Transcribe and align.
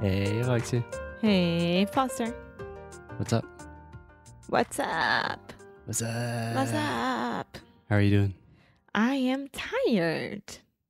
Hey, 0.00 0.40
Alexia. 0.40 0.84
Hey, 1.20 1.84
Foster. 1.86 2.34
What's 3.16 3.32
up? 3.32 3.44
What's 4.48 4.78
up? 4.78 5.52
What's 5.84 6.02
up? 6.02 6.54
What's 6.56 6.72
up? 6.72 7.58
How 7.88 7.96
are 7.96 8.00
you 8.00 8.10
doing? 8.10 8.34
I 8.94 9.14
am 9.14 9.48
tired 9.48 10.42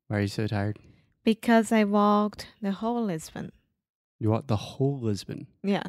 Why 0.08 0.18
are 0.18 0.20
you 0.22 0.28
so 0.28 0.46
tired? 0.46 0.78
because 1.22 1.70
I 1.70 1.84
walked 1.84 2.46
the 2.62 2.72
whole 2.72 3.04
Lisbon. 3.04 3.52
You 4.18 4.30
walked 4.30 4.48
the 4.48 4.56
whole 4.56 4.98
Lisbon. 5.00 5.46
Yeah. 5.62 5.82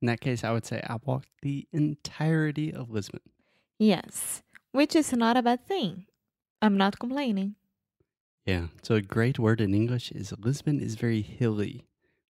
In 0.00 0.06
that 0.06 0.20
case, 0.20 0.44
I 0.44 0.52
would 0.52 0.64
say 0.66 0.80
I 0.88 0.96
walked 1.04 1.28
the 1.42 1.66
entirety 1.72 2.72
of 2.72 2.90
Lisbon. 2.90 3.20
Yes. 3.78 4.42
Which 4.72 4.94
is 4.94 5.12
not 5.12 5.36
a 5.36 5.42
bad 5.42 5.66
thing. 5.66 6.06
I'm 6.62 6.76
not 6.76 6.98
complaining. 6.98 7.56
Yeah. 8.44 8.66
So 8.82 8.94
a 8.94 9.02
great 9.02 9.38
word 9.38 9.60
in 9.60 9.74
English 9.74 10.12
is 10.12 10.32
Lisbon 10.38 10.78
is 10.80 10.94
very 10.94 11.22
hilly, 11.22 11.84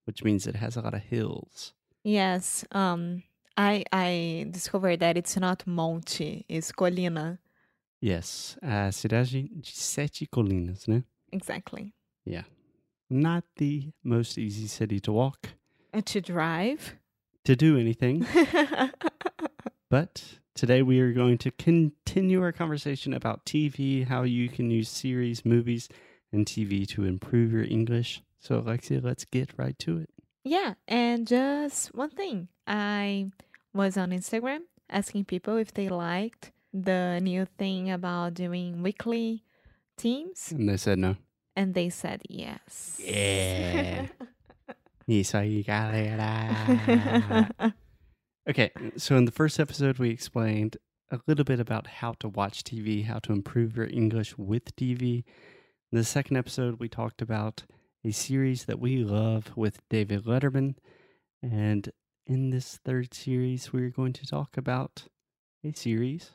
which 0.07 0.25
means 0.25 0.47
it 0.47 0.57
has 0.57 0.77
a 0.77 0.81
lot 0.81 0.95
of 0.95 1.03
hills. 1.03 1.75
Yes. 2.03 2.65
Um 2.73 3.23
I 3.57 3.85
I 3.93 4.47
discovered 4.51 5.01
that 5.01 5.17
it's 5.17 5.37
not 5.37 5.67
monte, 5.67 6.45
it's 6.49 6.73
colina. 6.73 7.39
Yes. 8.01 8.57
A 8.63 8.91
cidade 8.93 9.49
de 9.63 9.71
sete 9.71 10.27
colinas, 10.27 10.87
né? 10.87 11.05
Exactly. 11.33 11.93
Yeah. 12.25 12.45
Not 13.09 13.45
the 13.57 13.93
most 14.03 14.37
easy 14.39 14.67
city 14.67 15.01
to 15.01 15.13
walk, 15.13 15.51
And 15.93 16.05
to 16.07 16.21
drive. 16.21 16.97
to 17.45 17.55
do 17.57 17.79
anything. 17.79 18.27
But 19.89 20.41
today 20.55 20.83
we 20.83 20.99
are 21.01 21.13
going 21.13 21.39
to 21.39 21.51
continue 21.53 22.43
our 22.43 22.53
conversation 22.53 23.15
about 23.15 23.45
TV, 23.47 24.05
how 24.07 24.23
you 24.25 24.49
can 24.49 24.71
use 24.71 24.89
series, 24.89 25.45
movies, 25.45 25.89
and 26.33 26.45
TV 26.45 26.87
to 26.89 27.05
improve 27.05 27.53
your 27.53 27.63
English. 27.65 28.21
So, 28.41 28.59
Alexia, 28.59 29.01
let's 29.03 29.25
get 29.25 29.51
right 29.57 29.79
to 29.81 29.99
it. 29.99 30.11
Yeah, 30.45 30.75
and 30.87 31.27
just 31.27 31.95
one 31.95 32.11
thing. 32.11 32.49
I 32.67 33.31
was 33.75 33.97
on 33.97 34.11
Instagram 34.11 34.61
asking 34.89 35.25
people 35.25 35.57
if 35.57 35.73
they 35.75 35.89
liked 35.89 36.53
the 36.73 37.19
new 37.21 37.47
thing 37.59 37.91
about 37.91 38.35
doing 38.35 38.83
weekly 38.83 39.43
teams, 39.97 40.53
And 40.53 40.69
they 40.69 40.77
said 40.77 40.99
no. 40.99 41.17
and 41.57 41.75
they 41.75 41.89
said 41.91 42.23
yes. 42.29 43.01
Yeah. 43.03 44.07
Isso 45.09 45.37
aí, 45.39 45.65
galera. 45.65 47.49
Okay, 48.49 48.71
so 48.97 49.17
in 49.17 49.25
the 49.25 49.33
first 49.33 49.59
episode, 49.59 49.99
we 49.99 50.11
explained 50.11 50.77
a 51.11 51.19
little 51.27 51.45
bit 51.45 51.59
about 51.61 51.87
how 51.87 52.13
to 52.21 52.29
watch 52.29 52.63
TV, 52.63 53.05
how 53.05 53.19
to 53.21 53.33
improve 53.33 53.77
your 53.77 53.87
English 53.89 54.37
with 54.39 54.75
TV. 54.77 55.25
In 55.93 55.99
the 55.99 56.05
second 56.05 56.37
episode, 56.37 56.79
we 56.79 56.89
talked 56.89 57.21
about 57.23 57.65
a 58.05 58.11
series 58.13 58.65
that 58.67 58.79
we 58.79 58.99
love 58.99 59.53
with 59.57 59.81
David 59.89 60.25
Letterman. 60.25 60.77
And 61.43 61.91
in 62.27 62.51
this 62.51 62.79
third 62.85 63.15
series, 63.15 63.73
we're 63.73 63.91
going 63.91 64.13
to 64.15 64.27
talk 64.27 64.57
about 64.57 65.05
a 65.65 65.73
series 65.73 66.33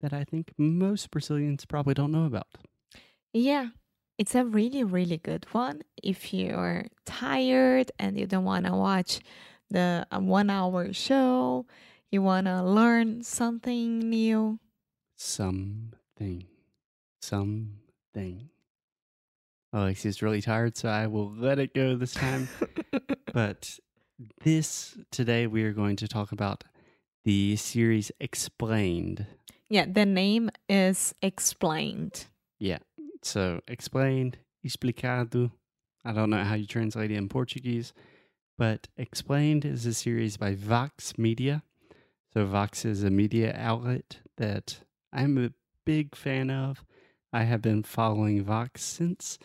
that 0.00 0.12
I 0.12 0.24
think 0.24 0.52
most 0.56 1.10
Brazilians 1.10 1.64
probably 1.66 1.94
don't 1.94 2.12
know 2.12 2.24
about. 2.24 2.46
yeah, 3.32 3.68
it's 4.18 4.34
a 4.34 4.44
really, 4.44 4.84
really 4.84 5.16
good 5.18 5.46
one. 5.52 5.82
If 6.02 6.34
you're 6.34 6.86
tired 7.06 7.90
and 7.98 8.18
you 8.18 8.26
don't 8.26 8.44
want 8.44 8.66
to 8.66 8.72
watch 8.74 9.20
the 9.70 10.06
uh, 10.10 10.18
one 10.20 10.50
hour 10.50 10.92
show, 10.92 11.66
you 12.10 12.22
want 12.22 12.46
to 12.46 12.62
learn 12.62 13.22
something 13.22 13.98
new. 13.98 14.58
Something. 15.16 16.46
Something. 17.22 18.50
Alexia's 19.72 20.22
really 20.22 20.40
tired, 20.42 20.76
so 20.76 20.88
I 20.88 21.06
will 21.06 21.32
let 21.32 21.58
it 21.58 21.74
go 21.74 21.96
this 21.96 22.12
time. 22.12 22.48
but 23.32 23.78
this 24.42 24.98
today 25.10 25.46
we 25.46 25.62
are 25.64 25.72
going 25.72 25.96
to 25.96 26.08
talk 26.08 26.32
about 26.32 26.64
the 27.24 27.56
series 27.56 28.10
Explained. 28.20 29.26
yeah, 29.68 29.86
the 29.90 30.06
name 30.06 30.50
is 30.68 31.14
explained. 31.22 32.26
Yeah. 32.58 32.78
So 33.22 33.60
explained, 33.68 34.38
explicado. 34.66 35.52
I 36.04 36.12
don't 36.12 36.30
know 36.30 36.42
how 36.42 36.54
you 36.54 36.66
translate 36.66 37.10
it 37.10 37.16
in 37.16 37.28
Portuguese, 37.28 37.92
but 38.58 38.88
Explained 38.96 39.64
is 39.64 39.86
a 39.86 39.94
series 39.94 40.36
by 40.36 40.54
Vox 40.54 41.16
Media. 41.18 41.62
So 42.32 42.44
Vox 42.46 42.84
is 42.84 43.02
a 43.02 43.10
media 43.10 43.54
outlet 43.56 44.18
that 44.36 44.80
I'm 45.12 45.36
a 45.38 45.52
big 45.84 46.14
fan 46.16 46.50
of. 46.50 46.84
I 47.32 47.44
have 47.44 47.62
been 47.62 47.82
following 47.82 48.42
Vox 48.42 48.82
since 48.82 49.38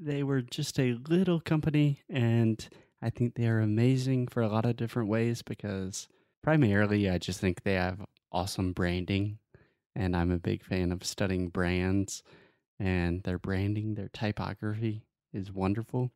they 0.00 0.22
were 0.22 0.40
just 0.40 0.78
a 0.80 0.96
little 1.08 1.40
company 1.40 2.00
and 2.08 2.68
I 3.02 3.10
think 3.10 3.34
they 3.34 3.46
are 3.46 3.60
amazing 3.60 4.28
for 4.28 4.42
a 4.42 4.48
lot 4.48 4.64
of 4.64 4.76
different 4.76 5.08
ways 5.08 5.42
because 5.42 6.08
primarily 6.42 7.08
I 7.08 7.18
just 7.18 7.40
think 7.40 7.62
they 7.62 7.74
have 7.74 8.04
awesome 8.32 8.72
branding 8.72 9.38
and 9.94 10.16
I'm 10.16 10.30
a 10.30 10.38
big 10.38 10.64
fan 10.64 10.90
of 10.90 11.04
studying 11.04 11.48
brands 11.48 12.22
and 12.78 13.22
their 13.24 13.38
branding, 13.38 13.94
their 13.94 14.08
typography 14.08 15.04
is 15.32 15.52
wonderful. 15.52 16.12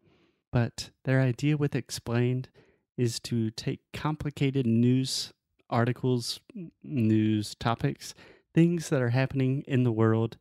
But 0.50 0.90
their 1.04 1.20
idea 1.20 1.56
with 1.56 1.74
Explained 1.74 2.48
is 2.96 3.20
to 3.20 3.50
take 3.50 3.80
complicated 3.92 4.66
news 4.66 5.32
articles, 5.68 6.40
news 6.82 7.54
topics, 7.56 8.14
things 8.54 8.88
that 8.88 9.02
are 9.02 9.10
happening 9.10 9.64
in 9.66 9.82
the 9.82 9.92
world, 9.92 10.36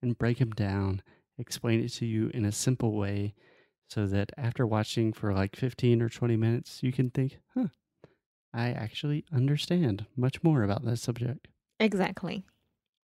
and 0.00 0.16
break 0.16 0.38
them 0.38 0.52
down, 0.52 1.02
explain 1.38 1.82
it 1.82 1.92
to 1.94 2.06
you 2.06 2.30
in 2.34 2.44
a 2.44 2.52
simple 2.52 2.92
way 2.92 3.34
so 3.88 4.06
that 4.06 4.32
after 4.36 4.66
watching 4.66 5.12
for 5.12 5.32
like 5.32 5.56
15 5.56 6.02
or 6.02 6.08
20 6.08 6.36
minutes, 6.36 6.82
you 6.82 6.92
can 6.92 7.10
think, 7.10 7.38
huh, 7.54 7.68
I 8.52 8.70
actually 8.70 9.24
understand 9.32 10.06
much 10.16 10.42
more 10.42 10.62
about 10.62 10.84
this 10.84 11.00
subject. 11.00 11.48
Exactly. 11.80 12.44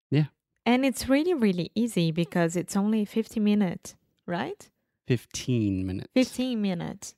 Yeah. 0.09 0.25
And 0.65 0.85
it's 0.85 1.09
really, 1.09 1.33
really 1.33 1.71
easy 1.75 2.11
because 2.11 2.55
it's 2.55 2.75
only 2.75 3.05
50 3.05 3.39
minutes, 3.39 3.95
right? 4.25 4.69
15 5.07 5.85
minutes. 5.85 6.09
15 6.13 6.61
minutes. 6.61 7.15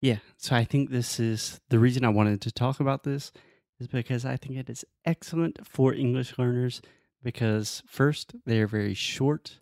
Yeah. 0.00 0.18
So 0.36 0.56
I 0.56 0.64
think 0.64 0.90
this 0.90 1.18
is 1.18 1.60
the 1.68 1.78
reason 1.78 2.04
I 2.04 2.10
wanted 2.10 2.40
to 2.42 2.52
talk 2.52 2.80
about 2.80 3.04
this 3.04 3.32
is 3.80 3.86
because 3.88 4.24
I 4.24 4.36
think 4.36 4.56
it 4.56 4.70
is 4.70 4.84
excellent 5.04 5.66
for 5.66 5.92
English 5.92 6.38
learners 6.38 6.82
because 7.22 7.82
first, 7.86 8.34
they 8.46 8.60
are 8.60 8.66
very 8.66 8.94
short. 8.94 9.58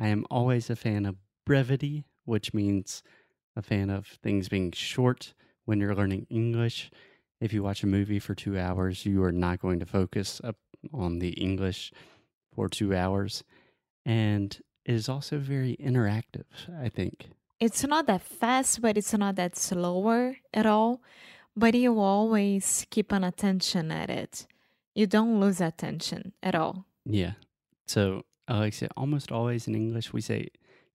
I 0.00 0.08
am 0.08 0.24
always 0.30 0.70
a 0.70 0.76
fan 0.76 1.04
of 1.04 1.16
brevity, 1.44 2.06
which 2.24 2.54
means 2.54 3.02
a 3.54 3.60
fan 3.60 3.90
of 3.90 4.06
things 4.06 4.48
being 4.48 4.72
short 4.72 5.34
when 5.66 5.78
you're 5.78 5.94
learning 5.94 6.26
English. 6.30 6.90
If 7.38 7.52
you 7.52 7.62
watch 7.62 7.82
a 7.82 7.86
movie 7.86 8.18
for 8.18 8.34
two 8.34 8.58
hours, 8.58 9.04
you 9.04 9.22
are 9.22 9.32
not 9.32 9.60
going 9.60 9.78
to 9.78 9.86
focus 9.86 10.40
up 10.42 10.56
on 10.94 11.18
the 11.18 11.32
English 11.32 11.92
for 12.54 12.66
two 12.68 12.94
hours. 12.94 13.44
And 14.06 14.58
it 14.86 14.94
is 14.94 15.08
also 15.10 15.38
very 15.38 15.76
interactive, 15.76 16.46
I 16.82 16.88
think. 16.88 17.28
It's 17.60 17.84
not 17.86 18.06
that 18.06 18.22
fast, 18.22 18.80
but 18.80 18.96
it's 18.96 19.12
not 19.12 19.36
that 19.36 19.54
slower 19.54 20.36
at 20.54 20.64
all. 20.64 21.02
But 21.54 21.74
you 21.74 22.00
always 22.00 22.86
keep 22.88 23.12
an 23.12 23.22
attention 23.22 23.90
at 23.90 24.08
it. 24.08 24.46
You 24.94 25.06
don't 25.06 25.40
lose 25.40 25.60
attention 25.60 26.32
at 26.42 26.54
all. 26.54 26.86
Yeah. 27.04 27.32
So, 27.86 28.22
Alexia, 28.50 28.88
almost 28.96 29.30
always 29.30 29.68
in 29.68 29.74
English, 29.74 30.12
we 30.12 30.20
say 30.20 30.48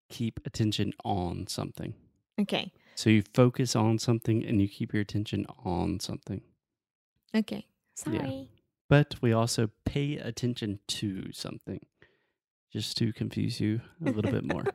keep 0.09 0.39
attention 0.45 0.93
on 1.03 1.47
something. 1.47 1.93
Okay. 2.39 2.71
So 2.95 3.09
you 3.09 3.23
focus 3.33 3.75
on 3.75 3.97
something 3.97 4.45
and 4.45 4.61
you 4.61 4.67
keep 4.67 4.93
your 4.93 5.01
attention 5.01 5.45
on 5.63 5.99
something. 5.99 6.41
Okay. 7.33 7.65
Sorry. 7.95 8.49
But 8.89 9.15
we 9.21 9.31
also 9.31 9.71
pay 9.85 10.17
attention 10.17 10.79
to 10.87 11.31
something 11.31 11.79
just 12.71 12.97
to 12.97 13.13
confuse 13.13 13.59
you 13.59 13.81
a 14.05 14.11
little 14.11 14.31
bit 14.31 14.43
more. 14.43 14.65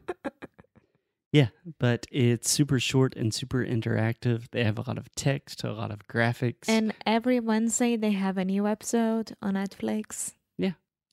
Yeah, 1.33 1.51
but 1.79 2.07
it's 2.11 2.51
super 2.51 2.81
short 2.81 3.15
and 3.15 3.33
super 3.33 3.65
interactive. 3.65 4.51
They 4.51 4.65
have 4.65 4.79
a 4.79 4.85
lot 4.85 4.99
of 4.99 5.15
text, 5.15 5.63
a 5.63 5.73
lot 5.73 5.93
of 5.93 6.09
graphics. 6.09 6.69
And 6.69 6.93
every 7.07 7.39
Wednesday 7.39 7.97
they 7.97 8.11
have 8.11 8.37
a 8.37 8.45
new 8.45 8.67
episode 8.67 9.37
on 9.41 9.55
Netflix. 9.55 10.33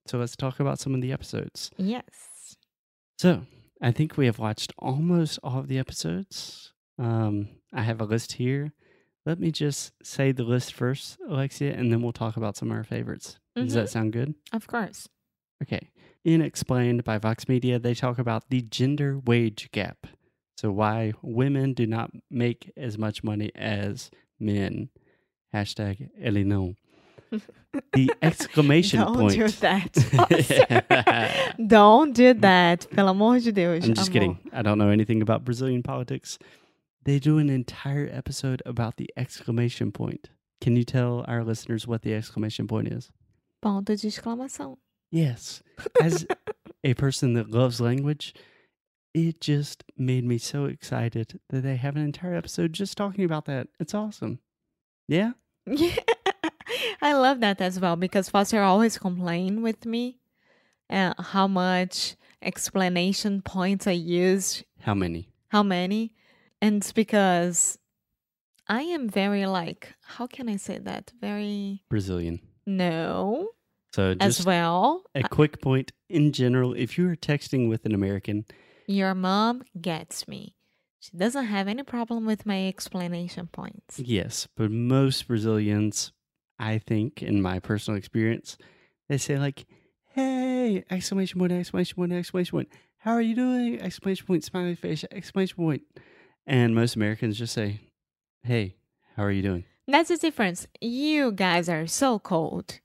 So 0.07 0.17
let's 0.17 0.35
talk 0.35 0.59
about 0.59 0.79
some 0.79 0.95
of 0.95 1.01
the 1.01 1.11
episodes. 1.11 1.71
Yes. 1.77 2.55
So 3.17 3.43
I 3.81 3.91
think 3.91 4.17
we 4.17 4.25
have 4.25 4.39
watched 4.39 4.73
almost 4.77 5.39
all 5.43 5.59
of 5.59 5.67
the 5.67 5.79
episodes. 5.79 6.73
Um, 6.97 7.49
I 7.73 7.81
have 7.83 8.01
a 8.01 8.05
list 8.05 8.33
here. 8.33 8.73
Let 9.25 9.39
me 9.39 9.51
just 9.51 9.91
say 10.03 10.31
the 10.31 10.43
list 10.43 10.73
first, 10.73 11.17
Alexia, 11.27 11.73
and 11.73 11.91
then 11.91 12.01
we'll 12.01 12.13
talk 12.13 12.37
about 12.37 12.55
some 12.55 12.71
of 12.71 12.77
our 12.77 12.83
favorites. 12.83 13.37
Does 13.55 13.73
that 13.73 13.89
sound 13.89 14.13
good? 14.13 14.35
Of 14.53 14.67
course. 14.67 15.09
Okay. 15.61 15.89
In 16.23 16.41
Explained 16.41 17.03
by 17.03 17.17
Vox 17.17 17.49
Media, 17.49 17.79
they 17.79 17.93
talk 17.93 18.19
about 18.19 18.49
the 18.49 18.61
gender 18.61 19.19
wage 19.19 19.69
gap. 19.71 20.07
So, 20.57 20.71
why 20.71 21.13
women 21.21 21.73
do 21.73 21.85
not 21.85 22.11
make 22.31 22.71
as 22.77 22.97
much 22.97 23.23
money 23.23 23.51
as 23.55 24.09
men. 24.39 24.89
Hashtag 25.53 26.09
EleNão. 26.21 26.75
The 27.93 28.11
exclamation 28.21 28.99
Don't 29.01 29.15
point. 29.15 29.33
do 29.33 29.47
that. 29.47 31.45
Oh, 31.59 31.63
don't 31.67 32.13
do 32.13 32.33
that. 32.33 32.87
Pelo 32.91 33.11
amor 33.11 33.39
de 33.39 33.51
Deus. 33.51 33.85
I'm 33.85 33.93
just 33.93 34.09
amor. 34.09 34.13
kidding. 34.13 34.39
I 34.53 34.61
don't 34.61 34.77
know 34.77 34.89
anything 34.89 35.21
about 35.21 35.43
Brazilian 35.45 35.83
politics. 35.83 36.37
They 37.03 37.19
do 37.19 37.37
an 37.37 37.49
entire 37.49 38.09
episode 38.11 38.61
about 38.65 38.97
the 38.97 39.09
exclamation 39.17 39.91
point. 39.91 40.29
Can 40.61 40.75
you 40.75 40.83
tell 40.83 41.23
our 41.27 41.43
listeners 41.43 41.87
what 41.87 42.01
the 42.01 42.13
exclamation 42.13 42.67
point 42.67 42.87
is? 42.89 43.11
Ponto 43.61 43.95
de 43.95 44.07
exclamação. 44.07 44.77
Yes. 45.11 45.61
As 46.01 46.25
a 46.83 46.93
person 46.95 47.33
that 47.33 47.49
loves 47.51 47.79
language, 47.79 48.33
it 49.13 49.39
just 49.41 49.83
made 49.97 50.25
me 50.25 50.37
so 50.37 50.65
excited 50.65 51.39
that 51.49 51.61
they 51.61 51.75
have 51.75 51.95
an 51.95 52.03
entire 52.03 52.35
episode 52.35 52.73
just 52.73 52.97
talking 52.97 53.23
about 53.25 53.45
that. 53.45 53.67
It's 53.79 53.93
awesome. 53.93 54.39
Yeah? 55.07 55.31
Yeah. 55.69 55.97
I 57.01 57.13
love 57.13 57.39
that 57.41 57.61
as 57.61 57.79
well 57.79 57.95
because 57.95 58.29
Foster 58.29 58.61
always 58.61 58.97
complain 58.97 59.61
with 59.61 59.85
me 59.85 60.17
uh, 60.89 61.13
how 61.21 61.47
much 61.47 62.15
explanation 62.41 63.41
points 63.41 63.87
I 63.87 63.91
use, 63.91 64.63
How 64.81 64.93
many? 64.93 65.29
how 65.49 65.63
many. 65.63 66.13
And 66.61 66.77
it's 66.77 66.91
because 66.91 67.77
I 68.67 68.81
am 68.81 69.07
very 69.09 69.45
like, 69.45 69.93
how 70.03 70.27
can 70.27 70.49
I 70.49 70.57
say 70.57 70.77
that? 70.79 71.13
Very 71.21 71.83
Brazilian. 71.89 72.39
no 72.65 73.49
So 73.93 74.15
as 74.19 74.45
well. 74.45 75.03
a 75.15 75.27
quick 75.29 75.61
point 75.61 75.91
in 76.09 76.31
general, 76.33 76.73
if 76.73 76.97
you 76.97 77.07
are 77.09 77.15
texting 77.15 77.69
with 77.69 77.85
an 77.85 77.93
American, 77.93 78.45
Your 78.87 79.13
mom 79.13 79.63
gets 79.79 80.27
me. 80.27 80.55
She 80.99 81.15
doesn't 81.15 81.45
have 81.45 81.67
any 81.67 81.83
problem 81.83 82.25
with 82.25 82.45
my 82.45 82.67
explanation 82.67 83.47
points. 83.47 83.99
yes, 83.99 84.47
but 84.57 84.71
most 84.71 85.27
Brazilians, 85.27 86.11
I 86.59 86.77
think, 86.79 87.21
in 87.21 87.41
my 87.41 87.59
personal 87.59 87.97
experience, 87.97 88.57
they 89.09 89.17
say 89.17 89.37
like, 89.37 89.65
"Hey!" 90.13 90.83
Exclamation 90.89 91.39
point! 91.39 91.51
Exclamation 91.51 91.95
point! 91.95 92.13
Exclamation 92.13 92.51
point! 92.51 92.69
How 92.97 93.11
are 93.11 93.21
you 93.21 93.35
doing? 93.35 93.79
Exclamation 93.81 94.25
point! 94.25 94.43
Smiley 94.43 94.75
face! 94.75 95.05
Exclamation 95.11 95.55
point! 95.55 95.83
And 96.45 96.73
most 96.73 96.95
Americans 96.95 97.37
just 97.37 97.53
say, 97.53 97.81
"Hey, 98.43 98.75
how 99.15 99.23
are 99.23 99.31
you 99.31 99.41
doing?" 99.41 99.65
That's 99.87 100.09
the 100.09 100.17
difference. 100.17 100.67
You 100.81 101.31
guys 101.31 101.69
are 101.69 101.87
so 101.87 102.19
cold. 102.19 102.79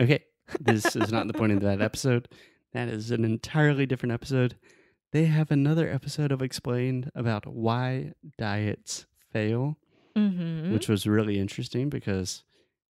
Okay, 0.00 0.24
this 0.60 0.96
is 0.96 1.10
not 1.12 1.26
the 1.28 1.32
point 1.34 1.52
of 1.52 1.60
that 1.60 1.80
episode. 1.80 2.28
That 2.72 2.88
is 2.88 3.10
an 3.10 3.24
entirely 3.24 3.86
different 3.86 4.12
episode. 4.12 4.56
They 5.12 5.26
have 5.26 5.50
another 5.52 5.88
episode 5.88 6.32
of 6.32 6.42
Explained 6.42 7.10
about 7.14 7.46
why 7.46 8.12
diets 8.36 9.06
fail, 9.32 9.76
Mm-hmm. 10.16 10.72
which 10.72 10.88
was 10.88 11.06
really 11.08 11.38
interesting 11.40 11.88
because 11.88 12.44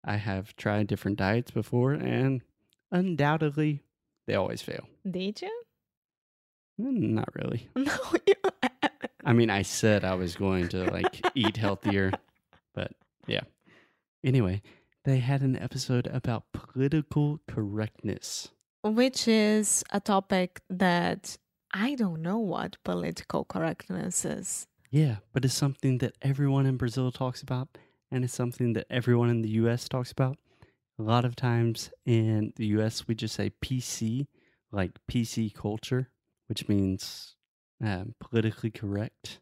I 0.05 0.17
have 0.17 0.55
tried 0.55 0.87
different 0.87 1.17
diets 1.17 1.51
before 1.51 1.93
and 1.93 2.41
undoubtedly 2.91 3.81
they 4.27 4.35
always 4.35 4.61
fail. 4.61 4.87
Did 5.09 5.41
you? 5.41 5.51
Mm, 6.79 7.11
Not 7.11 7.29
really. 7.35 7.69
No, 7.75 7.97
you. 8.27 8.33
I 9.23 9.33
mean, 9.33 9.49
I 9.49 9.63
said 9.63 10.03
I 10.05 10.13
was 10.15 10.35
going 10.35 10.67
to 10.69 10.83
like 10.91 11.25
eat 11.35 11.57
healthier, 11.57 12.11
but 12.75 12.91
yeah. 13.27 13.41
Anyway, 14.23 14.61
they 15.03 15.17
had 15.17 15.41
an 15.41 15.55
episode 15.57 16.07
about 16.07 16.51
political 16.53 17.39
correctness. 17.47 18.49
Which 18.83 19.27
is 19.27 19.83
a 19.91 19.99
topic 19.99 20.61
that 20.69 21.37
I 21.73 21.95
don't 21.95 22.21
know 22.21 22.37
what 22.37 22.77
political 22.83 23.45
correctness 23.45 24.25
is. 24.25 24.67
Yeah, 24.91 25.17
but 25.33 25.43
it's 25.43 25.55
something 25.55 25.97
that 25.99 26.15
everyone 26.21 26.67
in 26.67 26.77
Brazil 26.77 27.11
talks 27.11 27.41
about, 27.41 27.67
and 28.15 28.23
it's 28.23 28.33
something 28.33 28.71
that 28.73 28.87
everyone 28.89 29.29
in 29.29 29.41
the 29.41 29.49
US 29.61 29.89
talks 29.89 30.11
about. 30.13 30.37
A 30.97 31.03
lot 31.03 31.25
of 31.25 31.35
times 31.35 31.91
in 32.05 32.53
the 32.55 32.65
US, 32.77 33.05
we 33.07 33.13
just 33.15 33.35
say 33.35 33.51
PC, 33.61 34.27
like 34.71 34.91
PC 35.11 35.53
culture, 35.53 36.09
which 36.47 36.69
means 36.69 37.35
um, 37.83 38.15
politically 38.21 38.71
correct. 38.71 39.41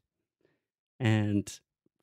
And 1.00 1.48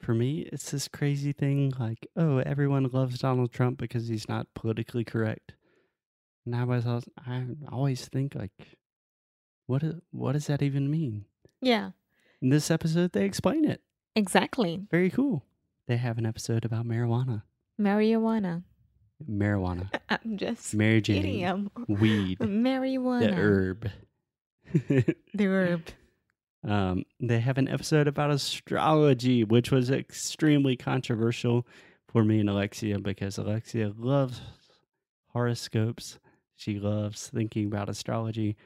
for 0.00 0.14
me, 0.14 0.43
it's 0.52 0.70
this 0.70 0.87
crazy 0.87 1.32
thing 1.32 1.72
like, 1.78 2.06
oh, 2.17 2.38
everyone 2.38 2.88
loves 2.93 3.19
Donald 3.19 3.52
Trump 3.52 3.76
because 3.78 4.06
he's 4.06 4.28
not 4.28 4.46
politically 4.55 5.05
correct. 5.05 5.55
And 6.46 6.55
I 6.55 6.62
was, 6.62 6.87
always- 6.87 7.08
I 7.26 7.46
always 7.73 8.06
think 8.06 8.37
like, 8.37 8.76
what, 9.66 9.82
what 10.12 10.32
does 10.32 10.46
that 10.46 10.62
even 10.62 10.88
mean? 10.90 11.25
Yeah, 11.61 11.90
In 12.40 12.49
this 12.50 12.70
episode, 12.70 13.11
they 13.12 13.25
explain 13.25 13.64
it. 13.64 13.82
exactly. 14.14 14.87
Very 14.90 15.11
cool. 15.11 15.44
They 15.90 15.96
have 15.96 16.19
an 16.19 16.26
episode 16.26 16.64
about 16.64 16.87
marijuana. 16.87 17.42
Marijuana. 17.76 18.62
Marijuana. 19.28 19.90
I'm 20.08 20.37
just 20.37 20.72
Mary. 20.72 21.00
Jane. 21.00 21.69
Weed. 21.88 22.38
marijuana. 22.38 23.20
The 23.22 23.32
herb. 23.34 23.90
The 25.34 25.46
herb. 25.46 25.88
um, 26.62 27.04
they 27.19 27.40
have 27.40 27.58
an 27.58 27.66
episode 27.66 28.06
about 28.06 28.31
astrology, 28.31 29.42
which 29.42 29.72
was 29.72 29.90
extremely 29.90 30.76
controversial 30.76 31.66
for 32.06 32.22
me 32.22 32.38
and 32.38 32.48
Alexia 32.48 33.00
because 33.00 33.37
Alexia 33.37 33.92
loves 33.98 34.40
horoscopes. 35.32 36.20
She 36.54 36.78
loves 36.78 37.26
thinking 37.26 37.66
about 37.66 37.88
astrology. 37.88 38.56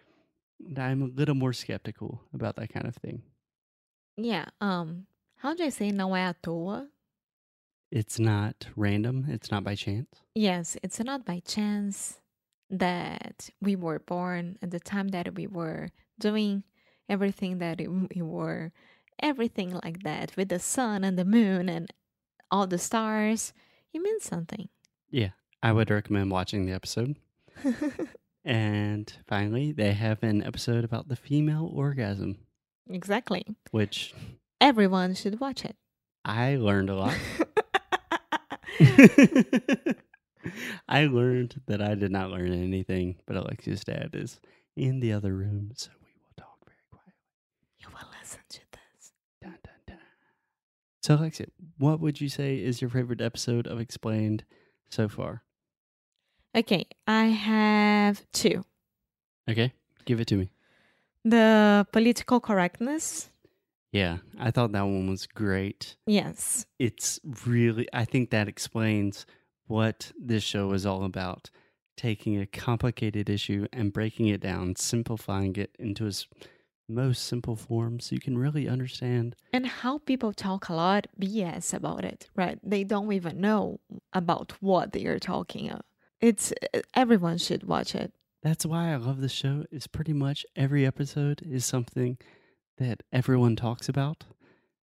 And 0.62 0.78
I'm 0.78 1.00
a 1.00 1.06
little 1.06 1.36
more 1.36 1.54
skeptical 1.54 2.20
about 2.34 2.56
that 2.56 2.68
kind 2.68 2.86
of 2.86 2.94
thing. 2.96 3.22
Yeah. 4.18 4.44
Um. 4.60 5.06
How 5.36 5.54
do 5.54 5.64
I 5.64 5.70
say 5.70 5.90
não 5.90 6.14
é 6.14 6.28
à 6.28 6.34
toa? 6.34 6.86
It's 7.94 8.18
not 8.18 8.66
random, 8.74 9.26
it's 9.28 9.52
not 9.52 9.62
by 9.62 9.76
chance. 9.76 10.08
Yes, 10.34 10.76
it's 10.82 10.98
not 10.98 11.24
by 11.24 11.38
chance 11.46 12.18
that 12.68 13.50
we 13.60 13.76
were 13.76 14.00
born 14.00 14.58
at 14.60 14.72
the 14.72 14.80
time 14.80 15.08
that 15.08 15.36
we 15.36 15.46
were 15.46 15.90
doing 16.18 16.64
everything 17.08 17.58
that 17.58 17.78
we 17.78 18.20
were, 18.20 18.72
everything 19.22 19.78
like 19.84 20.02
that 20.02 20.36
with 20.36 20.48
the 20.48 20.58
sun 20.58 21.04
and 21.04 21.16
the 21.16 21.24
moon 21.24 21.68
and 21.68 21.92
all 22.50 22.66
the 22.66 22.78
stars. 22.78 23.52
It 23.92 24.02
means 24.02 24.24
something. 24.24 24.68
Yeah, 25.08 25.30
I 25.62 25.70
would 25.70 25.88
recommend 25.88 26.32
watching 26.32 26.66
the 26.66 26.72
episode. 26.72 27.14
And 28.44 29.10
finally, 29.26 29.72
they 29.72 29.92
have 29.92 30.22
an 30.22 30.42
episode 30.44 30.84
about 30.84 31.08
the 31.08 31.16
female 31.16 31.70
orgasm, 31.72 32.36
exactly. 32.90 33.46
which 33.70 34.12
Everyone 34.60 35.14
should 35.14 35.40
watch 35.40 35.64
it. 35.64 35.76
I 36.26 36.56
learned 36.56 36.90
a 36.90 36.94
lot. 36.94 37.16
I 40.88 41.06
learned 41.06 41.60
that 41.66 41.80
I 41.80 41.94
did 41.94 42.10
not 42.10 42.30
learn 42.30 42.52
anything, 42.52 43.16
but 43.26 43.36
Alexia's 43.36 43.84
dad 43.84 44.10
is 44.14 44.40
in 44.76 45.00
the 45.00 45.12
other 45.12 45.34
room, 45.34 45.72
so 45.74 45.90
we 46.02 46.10
will 46.20 46.34
talk 46.36 46.56
very 46.64 46.76
quietly. 46.90 47.14
you 47.78 47.88
will 47.88 48.08
listen 48.20 48.40
to 48.48 48.60
this. 48.72 49.12
Dun, 49.40 49.58
dun, 49.62 49.74
dun. 49.86 49.98
So, 51.02 51.14
Alexia, 51.14 51.46
what 51.78 52.00
would 52.00 52.20
you 52.20 52.28
say 52.28 52.56
is 52.56 52.80
your 52.80 52.90
favorite 52.90 53.20
episode 53.20 53.66
of 53.66 53.80
Explained 53.80 54.44
so 54.90 55.08
far? 55.08 55.42
Okay, 56.56 56.86
I 57.06 57.26
have 57.26 58.24
two. 58.32 58.64
Okay, 59.50 59.72
give 60.04 60.20
it 60.20 60.26
to 60.28 60.36
me. 60.36 60.50
The 61.24 61.86
political 61.92 62.38
correctness. 62.40 63.30
Yeah, 63.94 64.18
I 64.38 64.50
thought 64.50 64.72
that 64.72 64.82
one 64.82 65.08
was 65.08 65.26
great. 65.26 65.96
Yes. 66.06 66.66
it's 66.78 67.20
really 67.46 67.86
i 67.92 68.04
think 68.04 68.30
that 68.30 68.48
explains 68.48 69.24
what 69.66 70.12
this 70.30 70.42
show 70.42 70.72
is 70.72 70.84
all 70.84 71.04
about 71.04 71.42
taking 71.96 72.34
a 72.40 72.46
complicated 72.46 73.30
issue 73.30 73.66
and 73.72 73.92
breaking 73.92 74.26
it 74.34 74.40
down 74.40 74.74
simplifying 74.76 75.54
it 75.56 75.70
into 75.78 76.06
its 76.06 76.26
most 76.88 77.20
simple 77.32 77.56
form 77.56 77.98
so 78.00 78.14
you 78.16 78.20
can 78.20 78.36
really 78.36 78.68
understand 78.68 79.36
And 79.52 79.66
how 79.66 79.98
people 79.98 80.32
talk 80.34 80.68
a 80.68 80.74
lot 80.74 81.06
BS 81.18 81.72
about 81.72 82.04
it, 82.04 82.28
right? 82.36 82.58
They 82.62 82.82
don't 82.84 83.10
even 83.12 83.40
know 83.40 83.80
about 84.12 84.48
what 84.60 84.92
they 84.92 85.06
are 85.06 85.18
talking 85.20 85.70
about. 85.70 85.86
It's 86.20 86.52
everyone 86.94 87.38
should 87.38 87.64
watch 87.74 87.94
it. 87.94 88.12
that's 88.42 88.66
why 88.66 88.92
i 88.92 88.96
love 88.96 89.18
this 89.22 89.32
show 89.42 89.56
is 89.70 89.86
pretty 89.96 90.12
much 90.26 90.38
every 90.64 90.84
episode 90.92 91.38
is 91.56 91.64
something 91.64 92.18
that 92.78 93.02
everyone 93.12 93.56
talks 93.56 93.88
about 93.88 94.24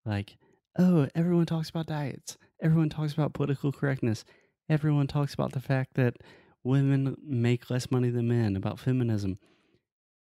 like 0.04 0.37
oh 0.78 1.09
everyone 1.14 1.47
talks 1.47 1.68
about 1.68 1.87
diets 1.87 2.37
everyone 2.62 2.88
talks 2.88 3.12
about 3.12 3.35
political 3.35 3.73
correctness 3.73 4.25
everyone 4.68 5.06
talks 5.06 5.35
about 5.35 5.52
the 5.52 5.61
fact 5.61 5.95
that 5.95 6.16
women 6.64 7.16
make 7.25 7.71
less 7.71 7.90
money 7.90 8.11
than 8.11 8.28
men 8.28 8.56
about 8.56 8.78
feminism 8.78 9.38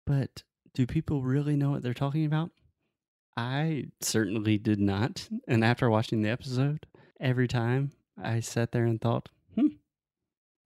but 0.06 0.42
do 0.74 0.86
people 0.86 1.22
really 1.22 1.56
know 1.56 1.70
what 1.70 1.82
they're 1.82 1.94
talking 1.94 2.24
about 2.24 2.50
I 3.36 3.86
certainly 4.00 4.58
did 4.58 4.80
not. 4.80 5.28
And 5.48 5.64
after 5.64 5.90
watching 5.90 6.22
the 6.22 6.30
episode, 6.30 6.86
every 7.20 7.48
time 7.48 7.92
I 8.22 8.40
sat 8.40 8.72
there 8.72 8.84
and 8.84 9.00
thought, 9.00 9.28
hmm, 9.54 9.66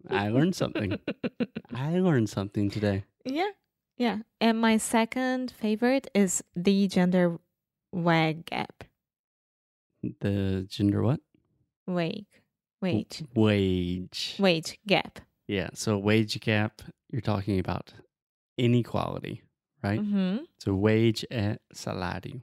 I 0.09 0.29
learned 0.29 0.55
something. 0.55 0.99
I 1.75 1.99
learned 2.01 2.29
something 2.29 2.71
today. 2.71 3.05
Yeah. 3.25 3.51
Yeah. 3.99 4.19
And 4.41 4.61
my 4.61 4.77
second 4.77 5.51
favorite 5.51 6.09
is 6.15 6.43
the 6.55 6.87
gender 6.89 7.39
wag 7.93 8.47
gap. 8.47 8.85
The 10.21 10.67
gender 10.69 11.03
what? 11.03 11.21
Wage. 11.87 12.27
Wage. 12.81 13.25
Wage. 13.35 14.37
Wage 14.39 14.79
gap. 14.87 15.19
Yeah. 15.49 15.71
So 15.75 15.99
wage 15.99 16.39
gap, 16.41 16.81
you're 17.11 17.21
talking 17.21 17.59
about 17.59 17.93
inequality, 18.57 19.43
right? 19.83 20.01
Mm-hmm. 20.01 20.45
So 20.61 20.75
wage 20.75 21.25
e 21.31 21.57
salário. 21.75 22.41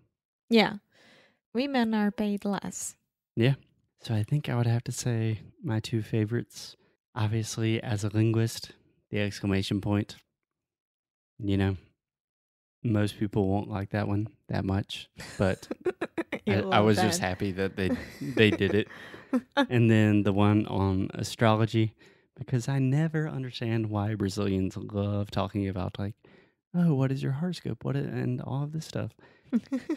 Yeah. 0.49 0.77
Women 1.53 1.93
are 1.93 2.11
paid 2.11 2.43
less. 2.43 2.95
Yeah. 3.37 3.55
So 4.01 4.13
I 4.13 4.23
think 4.23 4.49
I 4.49 4.55
would 4.55 4.67
have 4.67 4.83
to 4.83 4.91
say 4.91 5.39
my 5.63 5.79
two 5.79 6.01
favorites. 6.01 6.75
Obviously, 7.15 7.81
as 7.81 8.03
a 8.03 8.09
linguist, 8.09 8.73
the 9.09 9.21
exclamation 9.21 9.79
point. 9.79 10.17
You 11.47 11.57
know, 11.57 11.77
most 12.83 13.19
people 13.19 13.47
won't 13.47 13.69
like 13.69 13.91
that 13.91 14.07
one 14.07 14.27
that 14.49 14.65
much, 14.65 15.09
but 15.37 15.67
I, 16.47 16.61
I 16.61 16.79
was 16.79 16.97
just 16.97 17.19
happy 17.19 17.51
that 17.53 17.75
they 17.75 17.91
they 18.21 18.51
did 18.51 18.73
it. 18.73 18.87
And 19.69 19.91
then 19.91 20.23
the 20.23 20.31
one 20.31 20.65
on 20.67 21.09
astrology, 21.13 21.93
because 22.37 22.69
I 22.69 22.79
never 22.79 23.27
understand 23.27 23.89
why 23.89 24.15
Brazilians 24.15 24.77
love 24.77 25.29
talking 25.29 25.67
about 25.67 25.99
like, 25.99 26.15
oh, 26.73 26.93
what 26.93 27.11
is 27.11 27.21
your 27.21 27.33
horoscope? 27.33 27.83
What 27.83 27.97
and 27.97 28.39
all 28.39 28.63
of 28.63 28.71
this 28.71 28.85
stuff. 28.85 29.11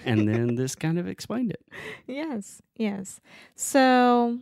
And 0.04 0.26
then 0.28 0.56
this 0.56 0.74
kind 0.74 0.98
of 0.98 1.06
explained 1.06 1.52
it. 1.52 1.62
yes, 2.08 2.60
yes. 2.74 3.20
So 3.54 4.40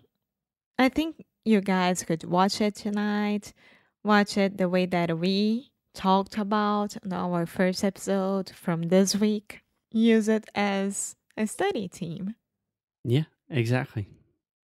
I 0.78 0.88
think 0.88 1.26
you 1.44 1.60
guys 1.60 2.02
could 2.02 2.24
watch 2.24 2.62
it 2.62 2.74
tonight. 2.74 3.52
Watch 4.02 4.38
it 4.38 4.56
the 4.56 4.68
way 4.70 4.86
that 4.86 5.18
we 5.18 5.72
talked 5.96 6.36
about 6.36 6.96
in 7.02 7.12
our 7.12 7.46
first 7.46 7.82
episode 7.82 8.50
from 8.50 8.82
this 8.82 9.16
week. 9.16 9.62
Use 9.90 10.28
it 10.28 10.48
as 10.54 11.16
a 11.36 11.46
study 11.46 11.88
team. 11.88 12.34
Yeah, 13.02 13.24
exactly. 13.48 14.06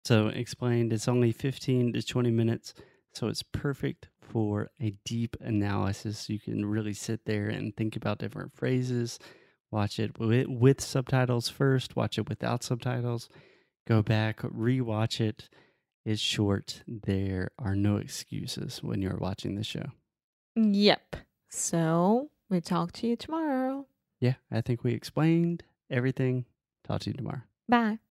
So 0.05 0.29
explained, 0.29 0.93
it's 0.93 1.07
only 1.07 1.33
15 1.33 1.93
to 1.93 2.03
20 2.03 2.31
minutes. 2.31 2.73
So 3.13 3.29
it's 3.29 3.43
perfect 3.43 4.09
for 4.21 4.71
a 4.81 4.95
deep 5.05 5.37
analysis. 5.41 6.31
You 6.31 6.41
can 6.41 6.65
really 6.65 6.95
sit 6.95 7.27
there 7.27 7.49
and 7.49 7.77
think 7.77 7.95
about 7.95 8.19
different 8.19 8.55
phrases. 8.55 9.19
Watch 9.71 9.99
it 9.99 10.19
with, 10.19 10.47
with 10.49 10.81
subtitles 10.81 11.51
first, 11.51 11.95
watch 11.95 12.19
it 12.19 12.29
without 12.29 12.63
subtitles. 12.63 13.29
Go 13.87 14.03
back, 14.03 14.41
rewatch 14.41 15.21
it. 15.21 15.51
It's 16.07 16.23
short. 16.23 16.83
There 16.87 17.51
are 17.59 17.75
no 17.75 17.97
excuses 17.97 18.83
when 18.83 19.03
you're 19.03 19.19
watching 19.19 19.57
the 19.57 19.65
show. 19.65 19.91
Yep. 20.59 21.17
So 21.49 22.31
we 22.51 22.61
talk 22.61 22.93
to 22.93 23.07
you 23.07 23.15
tomorrow. 23.17 23.87
Yeah, 24.21 24.35
I 24.51 24.61
think 24.61 24.83
we 24.83 24.93
explained 24.93 25.63
everything. 25.89 26.47
Talk 26.85 27.03
to 27.03 27.11
you 27.11 27.15
tomorrow. 27.15 27.43
Bye. 27.69 27.99